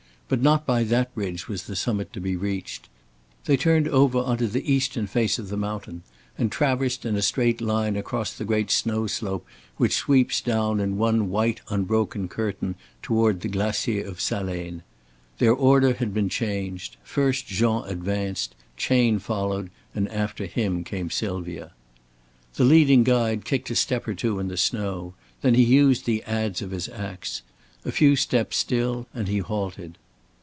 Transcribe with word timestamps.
But 0.31 0.41
not 0.41 0.65
by 0.65 0.85
that 0.85 1.11
ridge 1.13 1.49
was 1.49 1.63
the 1.63 1.75
summit 1.75 2.13
to 2.13 2.21
be 2.21 2.37
reached. 2.37 2.87
They 3.43 3.57
turned 3.57 3.89
over 3.89 4.17
on 4.19 4.37
to 4.37 4.47
the 4.47 4.63
eastern 4.71 5.05
face 5.05 5.37
of 5.37 5.49
the 5.49 5.57
mountain 5.57 6.03
and 6.37 6.49
traversed 6.49 7.03
in 7.03 7.17
a 7.17 7.21
straight 7.21 7.59
line 7.59 7.97
across 7.97 8.31
the 8.31 8.45
great 8.45 8.71
snow 8.71 9.07
slope 9.07 9.45
which 9.75 9.97
sweeps 9.97 10.39
down 10.39 10.79
in 10.79 10.97
one 10.97 11.29
white 11.29 11.59
unbroken 11.67 12.29
curtain 12.29 12.75
toward 13.01 13.41
the 13.41 13.49
Glacier 13.49 14.05
of 14.05 14.21
Saleinaz. 14.21 14.83
Their 15.39 15.51
order 15.51 15.95
had 15.95 16.13
been 16.13 16.29
changed. 16.29 16.95
First 17.03 17.45
Jean 17.45 17.83
advanced. 17.85 18.55
Chayne 18.77 19.19
followed 19.19 19.69
and 19.93 20.07
after 20.07 20.45
him 20.45 20.85
came 20.85 21.09
Sylvia. 21.11 21.73
The 22.53 22.63
leading 22.63 23.03
guide 23.03 23.43
kicked 23.43 23.69
a 23.69 23.75
step 23.75 24.07
or 24.07 24.13
two 24.13 24.39
in 24.39 24.47
the 24.47 24.55
snow. 24.55 25.13
Then 25.41 25.55
he 25.55 25.63
used 25.63 26.05
the 26.05 26.23
adz 26.25 26.61
of 26.61 26.71
his 26.71 26.87
ax. 26.87 27.41
A 27.83 27.91
few 27.91 28.15
steps 28.15 28.55
still, 28.55 29.07
and 29.13 29.27
he 29.27 29.39
halted. 29.39 29.97